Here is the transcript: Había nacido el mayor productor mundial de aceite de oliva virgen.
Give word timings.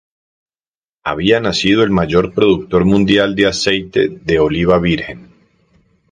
Había 1.03 1.39
nacido 1.39 1.83
el 1.83 1.91
mayor 1.91 2.33
productor 2.33 2.85
mundial 2.85 3.35
de 3.35 3.45
aceite 3.45 4.07
de 4.07 4.39
oliva 4.39 4.79
virgen. 4.79 5.29